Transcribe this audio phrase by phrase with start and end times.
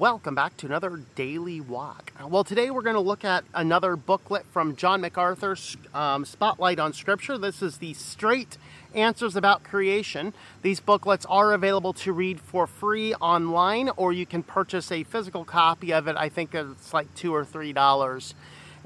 [0.00, 2.10] welcome back to another daily walk.
[2.26, 6.94] Well, today we're going to look at another booklet from John MacArthur's um, Spotlight on
[6.94, 7.36] Scripture.
[7.36, 8.56] This is the Straight
[8.94, 10.32] Answers About Creation.
[10.62, 15.44] These booklets are available to read for free online, or you can purchase a physical
[15.44, 16.16] copy of it.
[16.16, 18.34] I think it's like two or three dollars.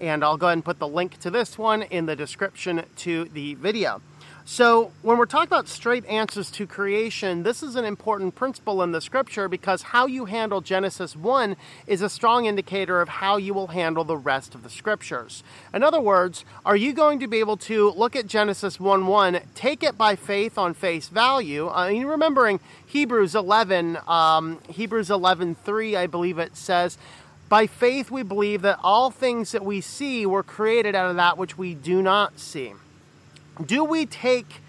[0.00, 3.26] And I'll go ahead and put the link to this one in the description to
[3.26, 4.02] the video.
[4.46, 8.92] So, when we're talking about straight answers to creation, this is an important principle in
[8.92, 13.54] the scripture because how you handle Genesis 1 is a strong indicator of how you
[13.54, 15.42] will handle the rest of the scriptures.
[15.72, 19.40] In other words, are you going to be able to look at Genesis 1 1,
[19.54, 21.70] take it by faith on face value?
[21.70, 26.98] I mean, remembering Hebrews 11, um, Hebrews 11 3, I believe it says,
[27.48, 31.38] by faith we believe that all things that we see were created out of that
[31.38, 32.74] which we do not see
[33.64, 34.60] do we take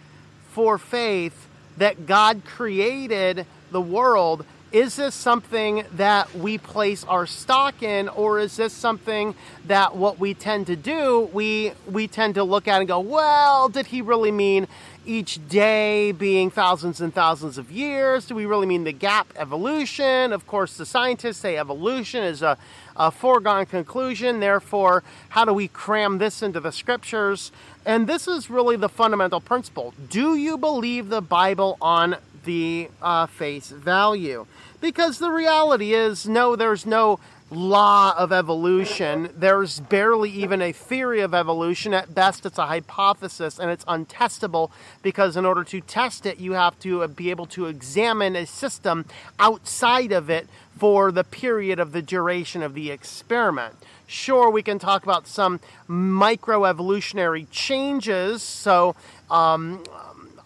[0.51, 4.45] for faith that God created the world?
[4.71, 9.33] Is this something that we place our stock in, or is this something
[9.67, 13.69] that what we tend to do, we, we tend to look at and go, well,
[13.69, 14.67] did he really mean
[15.05, 18.25] each day being thousands and thousands of years?
[18.25, 20.33] Do we really mean the gap evolution?
[20.33, 22.57] Of course, the scientists say evolution is a,
[22.97, 24.39] a foregone conclusion.
[24.39, 27.51] Therefore, how do we cram this into the scriptures?
[27.85, 29.93] And this is really the fundamental principle.
[30.09, 34.47] Do you believe the Bible on the uh, face value?
[34.81, 37.19] Because the reality is, no, there's no
[37.51, 39.29] law of evolution.
[39.37, 41.93] There's barely even a theory of evolution.
[41.93, 44.71] At best, it's a hypothesis and it's untestable
[45.03, 49.05] because, in order to test it, you have to be able to examine a system
[49.39, 53.75] outside of it for the period of the duration of the experiment.
[54.07, 55.59] Sure, we can talk about some
[55.89, 58.43] microevolutionary changes.
[58.43, 58.95] So,
[59.31, 59.83] um,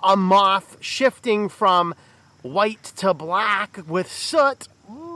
[0.03, 1.93] a moth shifting from
[2.41, 4.67] white to black with soot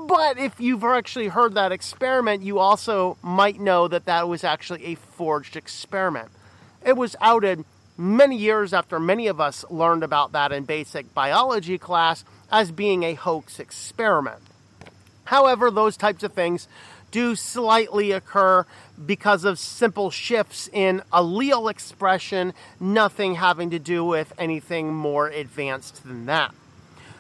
[0.08, 4.86] but if you've actually heard that experiment, you also might know that that was actually
[4.86, 6.30] a forged experiment.
[6.86, 7.64] It was outed
[7.98, 13.04] many years after many of us learned about that in basic biology class as being
[13.04, 14.42] a hoax experiment.
[15.26, 16.68] However, those types of things
[17.12, 18.66] do slightly occur
[19.06, 26.04] because of simple shifts in allele expression, nothing having to do with anything more advanced
[26.04, 26.54] than that.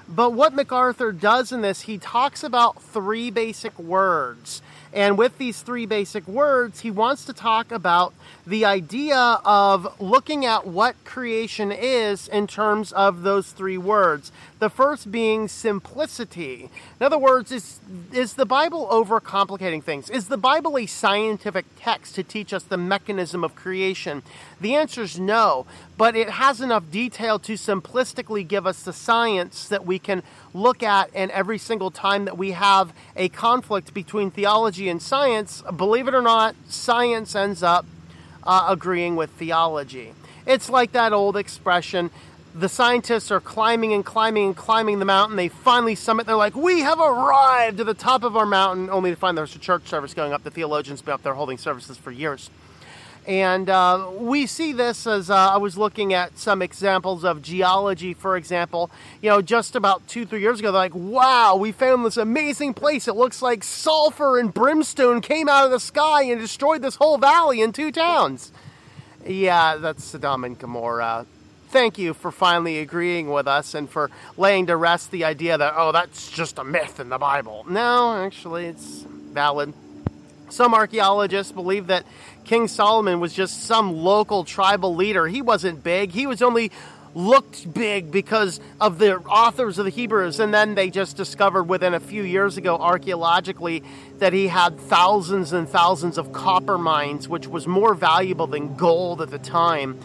[0.08, 4.62] But what MacArthur does in this, he talks about three basic words.
[4.94, 8.14] And with these three basic words, he wants to talk about
[8.46, 14.31] the idea of looking at what creation is in terms of those three words.
[14.59, 16.70] The first being simplicity.
[17.00, 17.80] In other words, is,
[18.12, 20.09] is the Bible overcomplicating things?
[20.09, 24.22] Is the Bible a scientific text to teach us the mechanism of creation?
[24.62, 25.66] The answer is no,
[25.98, 30.24] but it has enough detail to simplistically give us the science that we can
[30.54, 35.63] look at, and every single time that we have a conflict between theology and science,
[35.75, 37.85] believe it or not, science ends up
[38.44, 40.13] uh, agreeing with theology.
[40.45, 42.11] It's like that old expression
[42.55, 45.38] the scientists are climbing and climbing and climbing the mountain.
[45.38, 46.27] They finally summit.
[46.27, 49.55] They're like, "We have arrived to the top of our mountain," only to find there's
[49.55, 50.44] a church service going up.
[50.44, 52.50] The theologians been up there holding services for years.
[53.25, 58.13] And uh, we see this as uh, I was looking at some examples of geology,
[58.13, 58.91] for example.
[59.22, 62.73] You know, just about two, three years ago, they're like, wow, we found this amazing
[62.73, 63.07] place.
[63.07, 67.17] It looks like sulfur and brimstone came out of the sky and destroyed this whole
[67.17, 68.51] valley in two towns.
[69.25, 71.25] Yeah, that's Sodom and Gomorrah
[71.73, 75.73] thank you for finally agreeing with us and for laying to rest the idea that,
[75.75, 77.66] oh, that's just a myth in the Bible.
[77.67, 79.73] No, actually, it's valid.
[80.53, 82.06] Some archaeologists believe that
[82.46, 85.28] King Solomon was just some local tribal leader.
[85.28, 86.72] He wasn't big, he was only
[87.16, 90.40] looked big because of the authors of the Hebrews.
[90.40, 93.84] And then they just discovered within a few years ago, archaeologically,
[94.19, 99.22] that he had thousands and thousands of copper mines, which was more valuable than gold
[99.22, 100.00] at the time.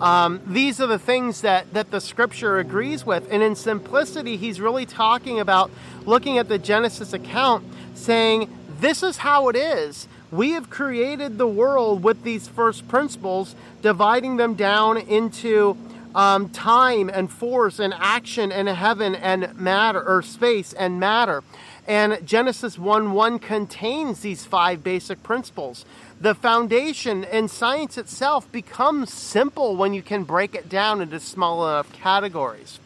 [0.00, 3.28] Um, these are the things that, that the scripture agrees with.
[3.30, 5.70] And in simplicity, he's really talking about
[6.06, 8.50] looking at the Genesis account, saying,
[8.82, 10.08] This is how it is.
[10.32, 15.76] We have created the world with these first principles, dividing them down into
[16.16, 21.44] um, time and force and action and heaven and matter, or space and matter.
[21.86, 25.84] And Genesis 1 1 contains these five basic principles
[26.20, 31.68] the foundation and science itself becomes simple when you can break it down into small
[31.68, 32.80] enough categories.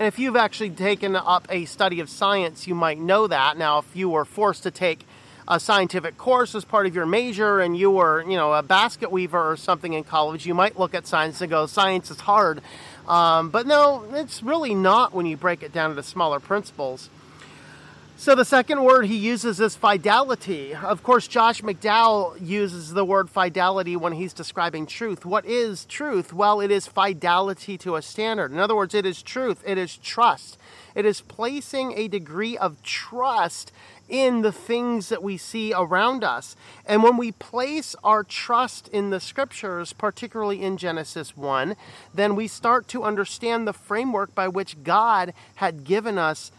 [0.00, 3.58] And if you've actually taken up a study of science, you might know that.
[3.58, 5.04] Now, if you were forced to take
[5.46, 9.12] a scientific course as part of your major and you were, you know, a basket
[9.12, 12.62] weaver or something in college, you might look at science and go, science is hard.
[13.06, 17.10] Um, but no, it's really not when you break it down into smaller principles.
[18.20, 20.74] So the second word he uses is fidelity.
[20.74, 25.24] Of course, Josh McDowell uses the word fidelity when he's describing truth.
[25.24, 26.30] What is truth?
[26.30, 28.52] Well, it is fidelity to a standard.
[28.52, 30.58] In other words, it is truth, it is trust.
[30.94, 33.72] It is placing a degree of trust
[34.06, 36.56] in the things that we see around us.
[36.84, 41.74] And when we place our trust in the scriptures, particularly in Genesis 1,
[42.12, 46.52] then we start to understand the framework by which God had given us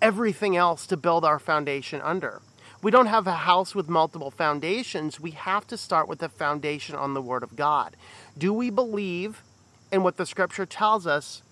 [0.00, 2.40] everything else to build our foundation under.
[2.80, 5.18] We don't have a house with multiple foundations.
[5.18, 7.96] We have to start with the foundation on the Word of God.
[8.36, 9.42] Do we believe
[9.90, 11.42] in what the Scripture tells us,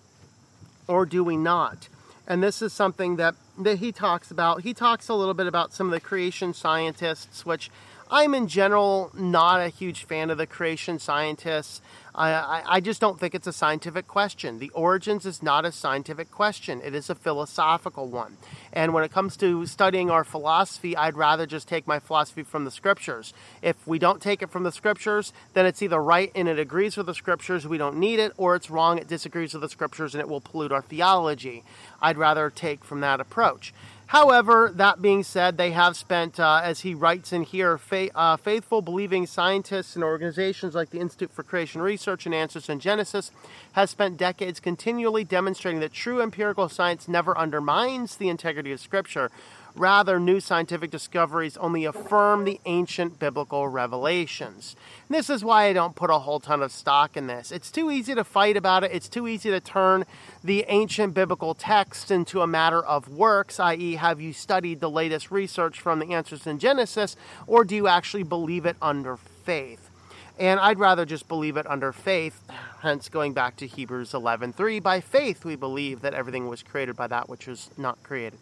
[0.87, 1.89] or do we not?
[2.29, 4.63] And this is something that, that he talks about.
[4.63, 7.71] He talks a little bit about some of the creation scientists, which
[8.11, 11.81] I'm in general not a huge fan of the creation scientists.
[12.15, 14.59] I, I, just don't think it's a scientific question.
[14.59, 18.39] The origins is not a scientific question, it is a philosophical one.
[18.73, 22.65] And when it comes to studying our philosophy, I'd rather just take my philosophy from
[22.65, 23.35] the scriptures.
[23.61, 26.97] If we don't take it from the scriptures, then it's either right and it agrees
[26.97, 30.15] with the scriptures, we don't need it, or it's wrong, it disagrees with the scriptures,
[30.15, 31.65] and it will pollute our theology.
[32.01, 33.75] I'd rather take from that approach.
[34.07, 38.37] However, that being said, they have spent, uh, as he writes in here, fa- uh,
[38.37, 43.33] faithful believing scientists and organizations like the Institute for Creation Research and Answers in Genesis
[43.73, 49.33] has spent decades continually demonstrating that true empirical science never undermines the integrity of Scripture,
[49.77, 54.75] Rather, new scientific discoveries only affirm the ancient biblical revelations.
[55.07, 57.53] And this is why I don't put a whole ton of stock in this.
[57.53, 58.93] It's too easy to fight about it.
[58.93, 60.07] It's too easy to turn
[60.43, 65.31] the ancient biblical text into a matter of works, i.e., have you studied the latest
[65.31, 67.15] research from the answers in Genesis,
[67.47, 69.91] or do you actually believe it under faith?
[70.39, 72.41] And I'd rather just believe it under faith,
[72.81, 77.07] hence going back to Hebrews 11:3, by faith we believe that everything was created by
[77.09, 78.39] that which was not created.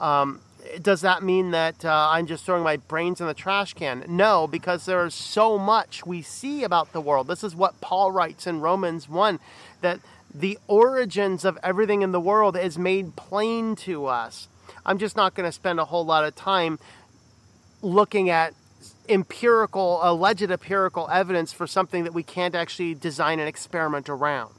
[0.00, 0.40] Um,
[0.80, 4.04] does that mean that uh, I'm just throwing my brains in the trash can?
[4.08, 7.26] No, because there is so much we see about the world.
[7.26, 9.38] This is what Paul writes in Romans 1
[9.80, 10.00] that
[10.34, 14.48] the origins of everything in the world is made plain to us.
[14.84, 16.78] I'm just not going to spend a whole lot of time
[17.82, 18.54] looking at
[19.08, 24.54] empirical, alleged empirical evidence for something that we can't actually design an experiment around.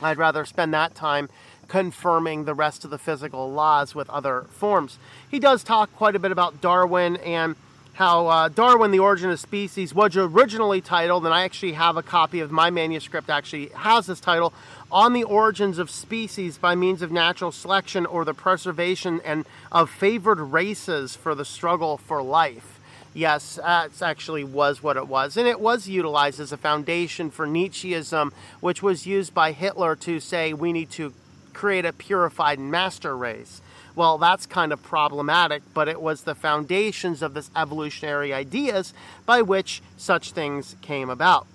[0.00, 1.28] I'd rather spend that time
[1.68, 4.98] confirming the rest of the physical laws with other forms.
[5.30, 7.56] He does talk quite a bit about Darwin and
[7.94, 12.02] how uh, Darwin, the Origin of Species, was originally titled, and I actually have a
[12.02, 14.52] copy of my manuscript actually has this title,
[14.90, 19.90] On the Origins of Species by Means of Natural Selection or the Preservation and of
[19.90, 22.80] Favored Races for the Struggle for Life.
[23.14, 25.36] Yes, that actually was what it was.
[25.36, 30.18] And it was utilized as a foundation for Nietzscheism, which was used by Hitler to
[30.18, 31.12] say we need to
[31.52, 33.60] create a purified master race.
[33.94, 38.94] Well, that's kind of problematic, but it was the foundations of this evolutionary ideas
[39.26, 41.46] by which such things came about.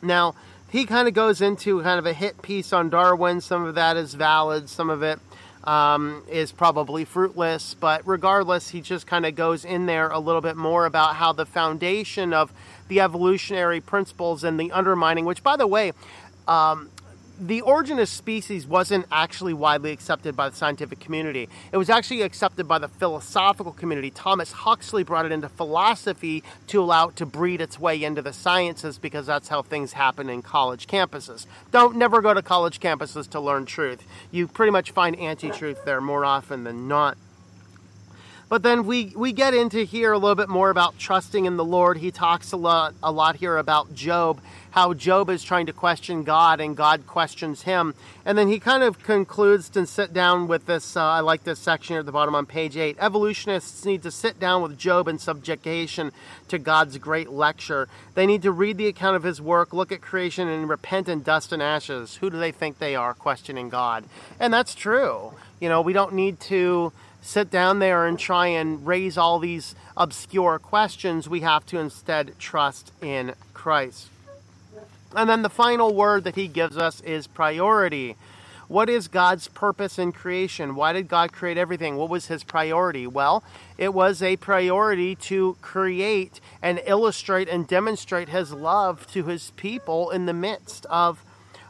[0.00, 0.34] Now,
[0.70, 3.40] he kind of goes into kind of a hit piece on Darwin.
[3.40, 5.18] Some of that is valid, some of it
[5.64, 10.40] um, is probably fruitless, but regardless, he just kind of goes in there a little
[10.40, 12.52] bit more about how the foundation of
[12.88, 15.92] the evolutionary principles and the undermining, which, by the way,
[16.48, 16.90] um,
[17.42, 21.48] the origin of species wasn't actually widely accepted by the scientific community.
[21.72, 24.12] It was actually accepted by the philosophical community.
[24.12, 28.32] Thomas Huxley brought it into philosophy to allow it to breed its way into the
[28.32, 31.46] sciences because that's how things happen in college campuses.
[31.72, 34.04] Don't never go to college campuses to learn truth.
[34.30, 37.18] You pretty much find anti truth there more often than not.
[38.52, 41.64] But then we, we get into here a little bit more about trusting in the
[41.64, 41.96] Lord.
[41.96, 44.42] He talks a lot, a lot here about Job,
[44.72, 47.94] how Job is trying to question God and God questions him.
[48.26, 50.98] And then he kind of concludes to sit down with this.
[50.98, 52.98] Uh, I like this section here at the bottom on page 8.
[53.00, 56.12] Evolutionists need to sit down with Job in subjugation
[56.48, 57.88] to God's great lecture.
[58.12, 61.22] They need to read the account of his work, look at creation, and repent in
[61.22, 62.16] dust and ashes.
[62.16, 64.04] Who do they think they are questioning God?
[64.38, 65.32] And that's true.
[65.58, 69.74] You know, we don't need to sit down there and try and raise all these
[69.96, 71.28] obscure questions.
[71.28, 74.08] We have to instead trust in Christ.
[75.14, 78.16] And then the final word that he gives us is priority.
[78.68, 80.74] What is God's purpose in creation?
[80.74, 81.96] Why did God create everything?
[81.96, 83.06] What was his priority?
[83.06, 83.44] Well,
[83.76, 90.10] it was a priority to create and illustrate and demonstrate his love to his people
[90.10, 91.22] in the midst of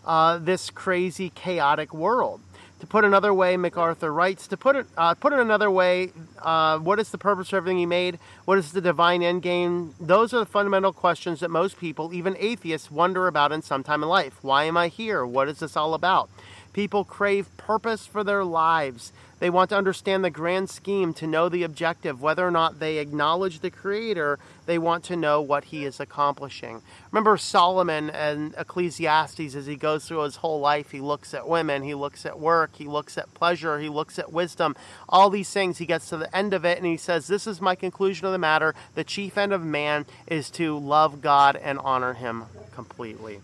[0.04, 2.40] uh, this crazy, chaotic world.
[2.82, 6.10] To put another way, MacArthur writes, to put it, uh, put it another way,
[6.40, 8.18] uh, what is the purpose of everything he made?
[8.44, 9.94] What is the divine end game?
[10.00, 14.02] Those are the fundamental questions that most people, even atheists, wonder about in some time
[14.02, 14.42] in life.
[14.42, 15.24] Why am I here?
[15.24, 16.28] What is this all about?
[16.72, 19.12] People crave purpose for their lives.
[19.42, 22.22] They want to understand the grand scheme, to know the objective.
[22.22, 26.80] Whether or not they acknowledge the Creator, they want to know what He is accomplishing.
[27.10, 31.82] Remember Solomon and Ecclesiastes as he goes through his whole life, he looks at women,
[31.82, 34.76] he looks at work, he looks at pleasure, he looks at wisdom,
[35.08, 35.78] all these things.
[35.78, 38.30] He gets to the end of it and he says, This is my conclusion of
[38.30, 38.76] the matter.
[38.94, 42.44] The chief end of man is to love God and honor Him
[42.76, 43.40] completely.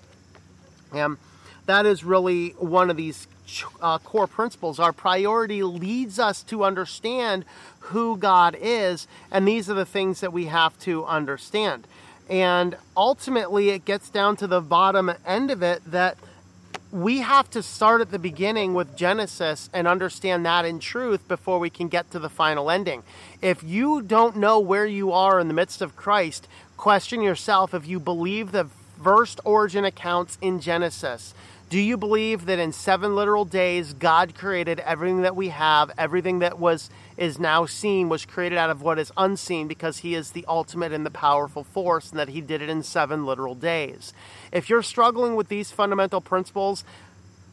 [0.92, 1.16] And
[1.68, 3.28] that is really one of these
[3.82, 4.80] uh, core principles.
[4.80, 7.44] Our priority leads us to understand
[7.80, 11.86] who God is, and these are the things that we have to understand.
[12.30, 16.16] And ultimately, it gets down to the bottom end of it that
[16.90, 21.58] we have to start at the beginning with Genesis and understand that in truth before
[21.58, 23.02] we can get to the final ending.
[23.42, 26.48] If you don't know where you are in the midst of Christ,
[26.78, 28.68] question yourself if you believe the
[29.02, 31.34] first origin accounts in Genesis.
[31.68, 36.38] Do you believe that in seven literal days God created everything that we have, everything
[36.38, 40.30] that was is now seen was created out of what is unseen because he is
[40.30, 44.14] the ultimate and the powerful force and that he did it in seven literal days.
[44.50, 46.84] If you're struggling with these fundamental principles,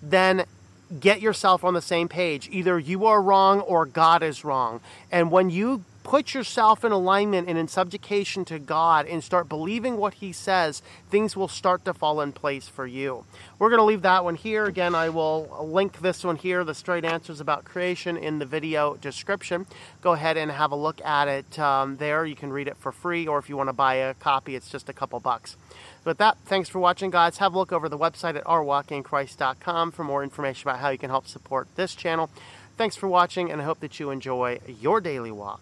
[0.02, 0.46] then
[1.00, 2.48] get yourself on the same page.
[2.52, 4.80] Either you are wrong or God is wrong.
[5.12, 9.98] And when you put yourself in alignment and in subjugation to God and start believing
[9.98, 13.26] what He says, things will start to fall in place for you.
[13.58, 14.66] We're going to leave that one here.
[14.66, 18.96] Again, I will link this one here, the straight answers about creation, in the video
[18.98, 19.66] description.
[20.02, 22.24] Go ahead and have a look at it um, there.
[22.24, 24.70] You can read it for free, or if you want to buy a copy, it's
[24.70, 25.58] just a couple bucks.
[26.04, 27.40] With that, thanks for watching, guys.
[27.40, 31.10] Have a look over the website at ourwalkinchrist.com for more information about how you can
[31.10, 32.30] help support this channel.
[32.78, 35.62] Thanks for watching, and I hope that you enjoy your daily walk